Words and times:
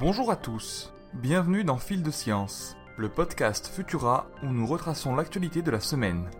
Bonjour 0.00 0.30
à 0.30 0.36
tous, 0.36 0.94
bienvenue 1.12 1.62
dans 1.62 1.76
Fil 1.76 2.02
de 2.02 2.10
Science, 2.10 2.74
le 2.96 3.10
podcast 3.10 3.66
Futura 3.66 4.30
où 4.42 4.46
nous 4.46 4.66
retraçons 4.66 5.14
l'actualité 5.14 5.60
de 5.60 5.70
la 5.70 5.78
semaine. 5.78 6.30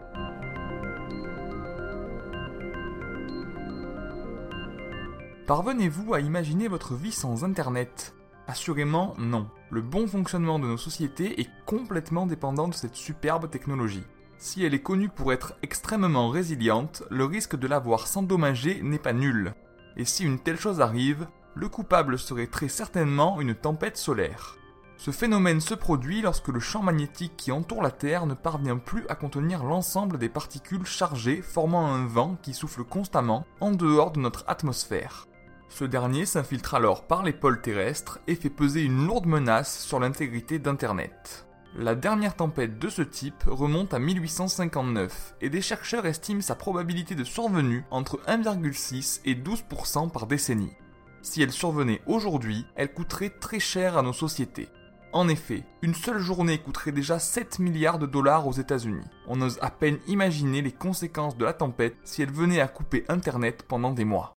Parvenez-vous 5.46 6.14
à 6.14 6.20
imaginer 6.20 6.68
votre 6.68 6.94
vie 6.94 7.12
sans 7.12 7.44
Internet? 7.44 8.14
Assurément 8.46 9.14
non. 9.18 9.46
Le 9.68 9.82
bon 9.82 10.06
fonctionnement 10.06 10.58
de 10.58 10.66
nos 10.66 10.78
sociétés 10.78 11.38
est 11.38 11.50
complètement 11.66 12.24
dépendant 12.24 12.68
de 12.68 12.74
cette 12.74 12.96
superbe 12.96 13.50
technologie. 13.50 14.04
Si 14.38 14.64
elle 14.64 14.72
est 14.72 14.80
connue 14.80 15.10
pour 15.10 15.34
être 15.34 15.52
extrêmement 15.62 16.30
résiliente, 16.30 17.02
le 17.10 17.26
risque 17.26 17.56
de 17.56 17.66
l'avoir 17.66 18.06
s'endommager 18.06 18.80
n'est 18.82 18.98
pas 18.98 19.12
nul. 19.12 19.52
Et 19.98 20.06
si 20.06 20.24
une 20.24 20.38
telle 20.38 20.58
chose 20.58 20.80
arrive, 20.80 21.28
le 21.54 21.68
coupable 21.68 22.18
serait 22.18 22.46
très 22.46 22.68
certainement 22.68 23.40
une 23.40 23.54
tempête 23.54 23.96
solaire. 23.96 24.56
Ce 24.96 25.10
phénomène 25.10 25.62
se 25.62 25.72
produit 25.72 26.20
lorsque 26.20 26.48
le 26.48 26.60
champ 26.60 26.82
magnétique 26.82 27.32
qui 27.36 27.52
entoure 27.52 27.82
la 27.82 27.90
Terre 27.90 28.26
ne 28.26 28.34
parvient 28.34 28.76
plus 28.76 29.06
à 29.08 29.14
contenir 29.14 29.64
l'ensemble 29.64 30.18
des 30.18 30.28
particules 30.28 30.84
chargées 30.84 31.40
formant 31.40 31.86
un 31.86 32.04
vent 32.04 32.36
qui 32.42 32.52
souffle 32.52 32.84
constamment 32.84 33.46
en 33.60 33.70
dehors 33.70 34.10
de 34.10 34.20
notre 34.20 34.44
atmosphère. 34.46 35.26
Ce 35.70 35.84
dernier 35.84 36.26
s'infiltre 36.26 36.74
alors 36.74 37.06
par 37.06 37.22
les 37.22 37.32
pôles 37.32 37.62
terrestres 37.62 38.18
et 38.26 38.34
fait 38.34 38.50
peser 38.50 38.82
une 38.82 39.06
lourde 39.06 39.26
menace 39.26 39.80
sur 39.80 40.00
l'intégrité 40.00 40.58
d'Internet. 40.58 41.46
La 41.76 41.94
dernière 41.94 42.34
tempête 42.34 42.78
de 42.78 42.88
ce 42.88 43.00
type 43.00 43.44
remonte 43.46 43.94
à 43.94 44.00
1859 44.00 45.36
et 45.40 45.48
des 45.48 45.62
chercheurs 45.62 46.04
estiment 46.04 46.40
sa 46.42 46.56
probabilité 46.56 47.14
de 47.14 47.22
survenue 47.22 47.84
entre 47.90 48.18
1,6 48.26 49.20
et 49.24 49.36
12% 49.36 50.10
par 50.10 50.26
décennie. 50.26 50.76
Si 51.22 51.42
elle 51.42 51.52
survenait 51.52 52.00
aujourd'hui, 52.06 52.66
elle 52.76 52.92
coûterait 52.92 53.30
très 53.30 53.60
cher 53.60 53.98
à 53.98 54.02
nos 54.02 54.12
sociétés. 54.12 54.68
En 55.12 55.28
effet, 55.28 55.64
une 55.82 55.94
seule 55.94 56.20
journée 56.20 56.58
coûterait 56.58 56.92
déjà 56.92 57.18
7 57.18 57.58
milliards 57.58 57.98
de 57.98 58.06
dollars 58.06 58.46
aux 58.46 58.52
États-Unis. 58.52 59.04
On 59.26 59.40
ose 59.40 59.58
à 59.60 59.70
peine 59.70 59.98
imaginer 60.06 60.62
les 60.62 60.72
conséquences 60.72 61.36
de 61.36 61.44
la 61.44 61.52
tempête 61.52 61.96
si 62.04 62.22
elle 62.22 62.30
venait 62.30 62.60
à 62.60 62.68
couper 62.68 63.04
Internet 63.08 63.64
pendant 63.66 63.90
des 63.90 64.04
mois. 64.04 64.34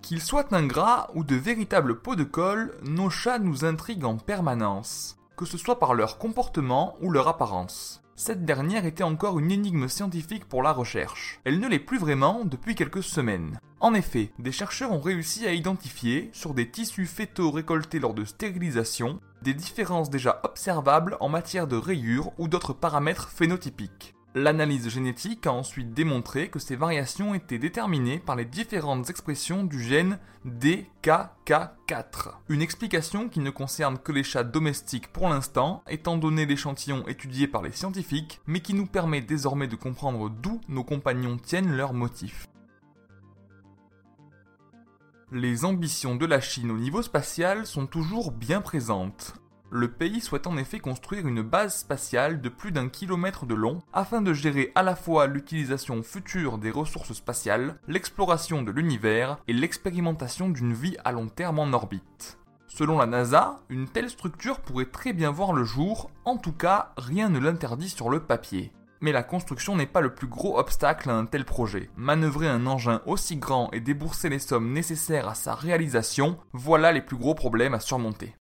Qu'ils 0.00 0.22
soient 0.22 0.54
ingrats 0.54 1.10
ou 1.14 1.22
de 1.22 1.34
véritables 1.34 2.00
pots 2.00 2.16
de 2.16 2.24
colle, 2.24 2.78
nos 2.82 3.10
chats 3.10 3.38
nous 3.38 3.66
intriguent 3.66 4.06
en 4.06 4.16
permanence, 4.16 5.18
que 5.36 5.44
ce 5.44 5.58
soit 5.58 5.78
par 5.78 5.92
leur 5.92 6.16
comportement 6.16 6.96
ou 7.02 7.10
leur 7.10 7.28
apparence. 7.28 8.00
Cette 8.18 8.44
dernière 8.44 8.84
était 8.84 9.04
encore 9.04 9.38
une 9.38 9.52
énigme 9.52 9.86
scientifique 9.86 10.44
pour 10.44 10.64
la 10.64 10.72
recherche. 10.72 11.38
Elle 11.44 11.60
ne 11.60 11.68
l'est 11.68 11.78
plus 11.78 11.98
vraiment 11.98 12.44
depuis 12.44 12.74
quelques 12.74 13.04
semaines. 13.04 13.60
En 13.78 13.94
effet, 13.94 14.32
des 14.40 14.50
chercheurs 14.50 14.90
ont 14.90 15.00
réussi 15.00 15.46
à 15.46 15.52
identifier, 15.52 16.28
sur 16.32 16.52
des 16.52 16.68
tissus 16.68 17.06
fétaux 17.06 17.52
récoltés 17.52 18.00
lors 18.00 18.14
de 18.14 18.24
stérilisation, 18.24 19.20
des 19.42 19.54
différences 19.54 20.10
déjà 20.10 20.40
observables 20.42 21.16
en 21.20 21.28
matière 21.28 21.68
de 21.68 21.76
rayures 21.76 22.32
ou 22.38 22.48
d'autres 22.48 22.72
paramètres 22.72 23.28
phénotypiques. 23.28 24.16
L'analyse 24.40 24.88
génétique 24.88 25.48
a 25.48 25.52
ensuite 25.52 25.92
démontré 25.94 26.48
que 26.48 26.60
ces 26.60 26.76
variations 26.76 27.34
étaient 27.34 27.58
déterminées 27.58 28.20
par 28.20 28.36
les 28.36 28.44
différentes 28.44 29.10
expressions 29.10 29.64
du 29.64 29.82
gène 29.82 30.20
DKK4. 30.46 32.34
Une 32.48 32.62
explication 32.62 33.28
qui 33.28 33.40
ne 33.40 33.50
concerne 33.50 33.98
que 33.98 34.12
les 34.12 34.22
chats 34.22 34.44
domestiques 34.44 35.08
pour 35.08 35.28
l'instant, 35.28 35.82
étant 35.88 36.16
donné 36.16 36.46
l'échantillon 36.46 37.04
étudié 37.08 37.48
par 37.48 37.62
les 37.62 37.72
scientifiques, 37.72 38.40
mais 38.46 38.60
qui 38.60 38.74
nous 38.74 38.86
permet 38.86 39.22
désormais 39.22 39.66
de 39.66 39.74
comprendre 39.74 40.30
d'où 40.30 40.60
nos 40.68 40.84
compagnons 40.84 41.36
tiennent 41.36 41.76
leurs 41.76 41.92
motifs. 41.92 42.46
Les 45.32 45.64
ambitions 45.64 46.14
de 46.14 46.26
la 46.26 46.40
Chine 46.40 46.70
au 46.70 46.78
niveau 46.78 47.02
spatial 47.02 47.66
sont 47.66 47.88
toujours 47.88 48.30
bien 48.30 48.60
présentes. 48.60 49.34
Le 49.70 49.88
pays 49.88 50.20
souhaite 50.20 50.46
en 50.46 50.56
effet 50.56 50.78
construire 50.78 51.26
une 51.26 51.42
base 51.42 51.76
spatiale 51.76 52.40
de 52.40 52.48
plus 52.48 52.72
d'un 52.72 52.88
kilomètre 52.88 53.44
de 53.44 53.54
long 53.54 53.82
afin 53.92 54.22
de 54.22 54.32
gérer 54.32 54.72
à 54.74 54.82
la 54.82 54.96
fois 54.96 55.26
l'utilisation 55.26 56.02
future 56.02 56.56
des 56.56 56.70
ressources 56.70 57.12
spatiales, 57.12 57.76
l'exploration 57.86 58.62
de 58.62 58.70
l'univers 58.70 59.38
et 59.46 59.52
l'expérimentation 59.52 60.48
d'une 60.48 60.72
vie 60.72 60.96
à 61.04 61.12
long 61.12 61.28
terme 61.28 61.58
en 61.58 61.70
orbite. 61.74 62.38
Selon 62.66 62.96
la 62.98 63.06
NASA, 63.06 63.58
une 63.68 63.88
telle 63.88 64.08
structure 64.08 64.60
pourrait 64.60 64.86
très 64.86 65.12
bien 65.12 65.30
voir 65.30 65.52
le 65.52 65.64
jour, 65.64 66.10
en 66.24 66.38
tout 66.38 66.52
cas 66.52 66.92
rien 66.96 67.28
ne 67.28 67.38
l'interdit 67.38 67.90
sur 67.90 68.08
le 68.08 68.20
papier. 68.20 68.72
Mais 69.02 69.12
la 69.12 69.22
construction 69.22 69.76
n'est 69.76 69.86
pas 69.86 70.00
le 70.00 70.14
plus 70.14 70.28
gros 70.28 70.58
obstacle 70.58 71.10
à 71.10 71.14
un 71.14 71.26
tel 71.26 71.44
projet. 71.44 71.90
Manœuvrer 71.96 72.48
un 72.48 72.66
engin 72.66 73.02
aussi 73.04 73.36
grand 73.36 73.70
et 73.72 73.80
débourser 73.80 74.30
les 74.30 74.38
sommes 74.38 74.72
nécessaires 74.72 75.28
à 75.28 75.34
sa 75.34 75.54
réalisation, 75.54 76.38
voilà 76.52 76.90
les 76.90 77.02
plus 77.02 77.16
gros 77.16 77.34
problèmes 77.34 77.74
à 77.74 77.80
surmonter. 77.80 78.34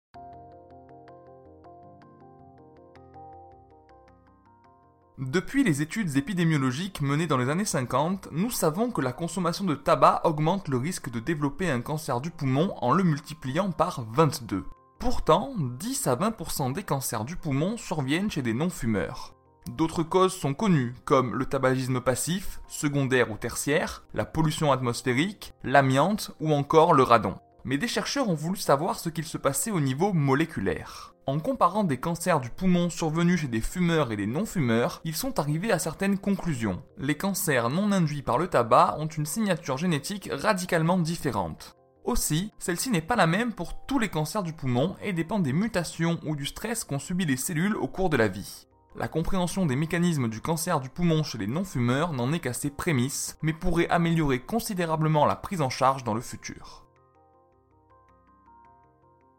Depuis 5.19 5.63
les 5.63 5.81
études 5.81 6.17
épidémiologiques 6.17 7.01
menées 7.01 7.29
dans 7.29 7.37
les 7.37 7.49
années 7.49 7.65
50, 7.65 8.31
nous 8.33 8.51
savons 8.51 8.91
que 8.91 9.01
la 9.01 9.13
consommation 9.13 9.65
de 9.65 9.77
tabac 9.77 10.23
augmente 10.25 10.67
le 10.67 10.77
risque 10.77 11.09
de 11.09 11.21
développer 11.21 11.71
un 11.71 11.81
cancer 11.81 12.21
du 12.21 12.33
poumon 12.33 12.75
en 12.79 12.93
le 12.93 13.05
multipliant 13.05 13.71
par 13.71 14.05
22. 14.11 14.65
Pourtant, 14.99 15.53
10 15.57 16.09
à 16.09 16.17
20% 16.17 16.73
des 16.73 16.83
cancers 16.83 17.25
du 17.25 17.37
poumon 17.37 17.77
surviennent 17.77 18.29
chez 18.29 18.43
des 18.43 18.55
non-fumeurs. 18.55 19.35
D'autres 19.71 20.03
causes 20.03 20.35
sont 20.35 20.53
connues, 20.53 20.95
comme 21.05 21.37
le 21.37 21.47
tabagisme 21.47 22.01
passif, 22.01 22.61
secondaire 22.67 23.31
ou 23.31 23.37
tertiaire, 23.37 24.03
la 24.15 24.25
pollution 24.25 24.73
atmosphérique, 24.73 25.55
l'amiante 25.63 26.33
ou 26.41 26.53
encore 26.53 26.93
le 26.93 27.05
radon. 27.05 27.37
Mais 27.65 27.79
des 27.79 27.89
chercheurs 27.89 28.29
ont 28.29 28.35
voulu 28.35 28.57
savoir 28.57 28.99
ce 28.99 29.09
qu'il 29.09 29.25
se 29.25 29.39
passait 29.39 29.71
au 29.71 29.81
niveau 29.81 30.13
moléculaire. 30.13 31.15
En 31.27 31.39
comparant 31.39 31.85
des 31.85 31.97
cancers 31.97 32.41
du 32.41 32.51
poumon 32.51 32.91
survenus 32.91 33.41
chez 33.41 33.49
des 33.49 33.63
fumeurs 33.63 34.13
et 34.13 34.17
des 34.17 34.27
non-fumeurs, 34.27 35.01
ils 35.05 35.17
sont 35.17 35.39
arrivés 35.39 35.73
à 35.73 35.79
certaines 35.79 36.19
conclusions. 36.19 36.83
Les 36.99 37.15
cancers 37.15 37.71
non 37.71 37.93
induits 37.93 38.21
par 38.21 38.37
le 38.37 38.49
tabac 38.49 38.97
ont 38.99 39.07
une 39.07 39.25
signature 39.25 39.79
génétique 39.79 40.29
radicalement 40.31 40.99
différente. 40.99 41.77
Aussi, 42.05 42.53
celle-ci 42.59 42.91
n'est 42.91 43.01
pas 43.01 43.17
la 43.17 43.27
même 43.27 43.55
pour 43.55 43.87
tous 43.87 43.99
les 43.99 44.11
cancers 44.11 44.43
du 44.43 44.53
poumon 44.53 44.95
et 45.03 45.15
dépend 45.15 45.39
des 45.39 45.55
mutations 45.55 46.21
ou 46.27 46.37
du 46.37 46.45
stress 46.45 46.85
qu'ont 46.85 46.99
subi 46.99 47.25
les 47.25 47.39
cellules 47.39 47.77
au 47.77 47.89
cours 47.89 48.11
de 48.11 48.19
la 48.19 48.29
vie. 48.29 48.67
La 48.95 49.09
compréhension 49.09 49.65
des 49.65 49.75
mécanismes 49.75 50.29
du 50.29 50.43
cancer 50.43 50.81
du 50.81 50.91
poumon 50.91 51.23
chez 51.23 51.39
les 51.39 51.47
non-fumeurs 51.47 52.13
n'en 52.13 52.33
est 52.35 52.41
qu'à 52.41 52.53
ses 52.53 52.69
prémices, 52.69 53.39
mais 53.41 53.55
pourrait 53.55 53.89
améliorer 53.89 54.41
considérablement 54.41 55.25
la 55.25 55.37
prise 55.37 55.63
en 55.63 55.71
charge 55.71 56.05
dans 56.05 56.15
le 56.15 56.21
futur. 56.21 56.84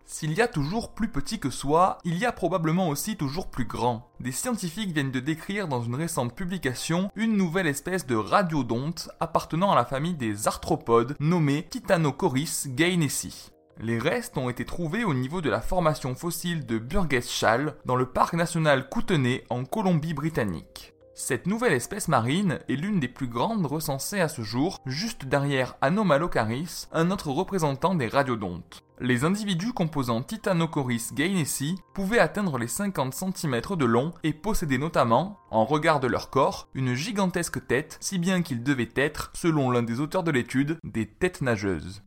S'il 0.07 0.33
y 0.33 0.41
a 0.41 0.47
toujours 0.47 0.93
plus 0.93 1.07
petit 1.07 1.39
que 1.39 1.49
soi, 1.49 1.97
il 2.03 2.17
y 2.17 2.25
a 2.25 2.31
probablement 2.31 2.89
aussi 2.89 3.17
toujours 3.17 3.47
plus 3.47 3.66
grand. 3.66 4.11
Des 4.19 4.31
scientifiques 4.31 4.91
viennent 4.91 5.11
de 5.11 5.19
décrire 5.19 5.67
dans 5.67 5.81
une 5.81 5.95
récente 5.95 6.35
publication 6.35 7.09
une 7.16 7.35
nouvelle 7.35 7.66
espèce 7.66 8.05
de 8.05 8.15
radiodonte 8.15 9.09
appartenant 9.19 9.71
à 9.71 9.75
la 9.75 9.83
famille 9.83 10.13
des 10.13 10.47
arthropodes 10.47 11.15
nommée 11.19 11.65
Titanocoris 11.69 12.67
gainesi. 12.67 13.49
Les 13.81 13.99
restes 13.99 14.38
ont 14.38 14.49
été 14.49 14.63
trouvés 14.63 15.03
au 15.03 15.13
niveau 15.13 15.41
de 15.41 15.49
la 15.49 15.59
formation 15.59 16.15
fossile 16.15 16.65
de 16.65 16.77
Burgess 16.77 17.29
Shale 17.29 17.75
dans 17.85 17.95
le 17.95 18.05
parc 18.05 18.35
national 18.35 18.88
Kootenay 18.88 19.44
en 19.49 19.65
Colombie-Britannique. 19.65 20.94
Cette 21.17 21.47
nouvelle 21.47 21.71
espèce 21.71 22.09
marine 22.09 22.59
est 22.67 22.75
l'une 22.75 22.99
des 22.99 23.07
plus 23.07 23.29
grandes 23.29 23.65
recensées 23.65 24.19
à 24.19 24.27
ce 24.27 24.41
jour, 24.41 24.81
juste 24.85 25.23
derrière 25.23 25.77
Anomalocaris, 25.79 26.87
un 26.91 27.09
autre 27.09 27.29
représentant 27.29 27.95
des 27.95 28.09
radiodontes. 28.09 28.83
Les 28.99 29.23
individus 29.23 29.71
composant 29.71 30.21
Titanocoris 30.21 31.13
gainesi 31.13 31.77
pouvaient 31.94 32.19
atteindre 32.19 32.57
les 32.57 32.67
50 32.67 33.13
cm 33.13 33.62
de 33.77 33.85
long 33.85 34.13
et 34.23 34.33
possédaient 34.33 34.77
notamment, 34.77 35.39
en 35.51 35.63
regard 35.63 36.01
de 36.01 36.07
leur 36.07 36.29
corps, 36.29 36.67
une 36.73 36.95
gigantesque 36.95 37.65
tête, 37.65 37.97
si 38.01 38.19
bien 38.19 38.41
qu'ils 38.41 38.61
devaient 38.61 38.91
être, 38.97 39.31
selon 39.33 39.71
l'un 39.71 39.83
des 39.83 40.01
auteurs 40.01 40.23
de 40.23 40.31
l'étude, 40.31 40.77
des 40.83 41.06
têtes 41.07 41.41
nageuses. 41.41 42.03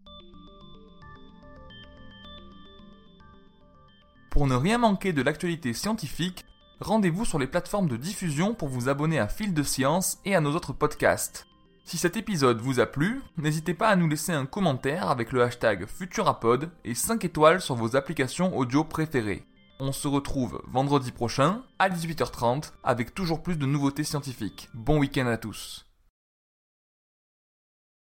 Pour 4.28 4.46
ne 4.46 4.54
rien 4.54 4.76
manquer 4.76 5.14
de 5.14 5.22
l'actualité 5.22 5.72
scientifique, 5.72 6.44
rendez-vous 6.80 7.25
sur 7.25 7.38
les 7.38 7.46
plateformes 7.46 7.88
de 7.88 7.96
diffusion 7.96 8.54
pour 8.54 8.69
vous 8.69 8.88
abonner 8.88 9.19
à 9.19 9.28
Fil 9.28 9.54
de 9.54 9.62
Science 9.62 10.19
et 10.25 10.34
à 10.34 10.40
nos 10.40 10.54
autres 10.54 10.72
podcasts. 10.72 11.46
Si 11.84 11.96
cet 11.96 12.16
épisode 12.16 12.60
vous 12.60 12.80
a 12.80 12.86
plu, 12.86 13.22
n'hésitez 13.38 13.72
pas 13.72 13.88
à 13.88 13.96
nous 13.96 14.08
laisser 14.08 14.32
un 14.32 14.44
commentaire 14.44 15.08
avec 15.08 15.32
le 15.32 15.42
hashtag 15.42 15.86
Futurapod 15.86 16.70
et 16.84 16.94
5 16.94 17.25
étoiles 17.25 17.62
sur 17.62 17.76
vos 17.76 17.96
applications 17.96 18.54
audio 18.56 18.84
préférées. 18.84 19.46
On 19.80 19.92
se 19.92 20.06
retrouve 20.06 20.60
vendredi 20.66 21.12
prochain 21.12 21.62
à 21.78 21.88
18h30 21.88 22.72
avec 22.84 23.14
toujours 23.14 23.42
plus 23.42 23.56
de 23.56 23.64
nouveautés 23.64 24.04
scientifiques. 24.04 24.69
Bon 24.75 24.98
week-end 24.98 25.26
à 25.28 25.38
tous. 25.38 25.88